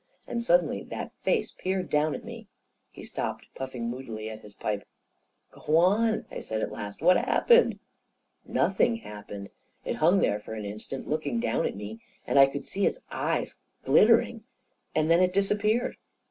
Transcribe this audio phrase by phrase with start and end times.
[0.25, 2.39] And suddenly that face peered down at me
[2.89, 4.83] •.."He stopped, puffing moodily at his pipe.
[5.51, 7.73] 44 Go on," I said, at last.' 4 What happened?"
[8.47, 9.49] 44 Nothing happened.
[9.85, 12.87] It hung there for an in stant looking down at me, and I could «ee
[12.87, 14.43] its eyes glittering;
[14.95, 15.97] and then it disappeared.